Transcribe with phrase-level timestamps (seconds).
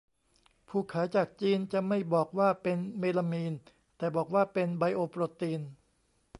[0.69, 3.53] ผู้ขายจากจีน จะไม่บอกว่าเป็นเมลามีน
[3.97, 5.61] แต่บอกว่าเป็นไบโอโปรตีน